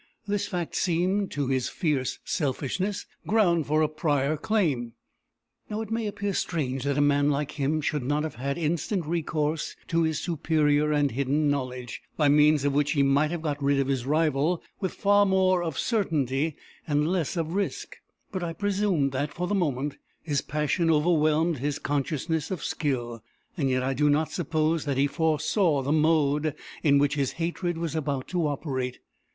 [0.25, 4.93] This fact seemed, to his fierce selfishness, ground for a prior claim.
[5.69, 9.75] "It may appear strange that a man like him should not have had instant recourse
[9.89, 13.77] to his superior and hidden knowledge, by means of which he might have got rid
[13.79, 16.55] of his rival with far more of certainty
[16.87, 17.97] and less of risk;
[18.31, 23.21] but I presume that, for the moment, his passion overwhelmed his consciousness of skill.
[23.55, 27.93] Yet I do not suppose that he foresaw the mode in which his hatred was
[27.95, 28.97] about to operate.